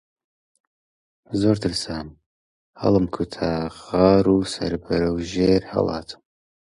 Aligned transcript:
زۆر 1.41 1.55
ترسام، 1.63 2.07
هەڵمکوتا 2.81 3.51
غار 3.83 4.25
و 4.31 4.37
سەربەرەژێر 4.53 5.61
هەڵاتم 5.71 6.21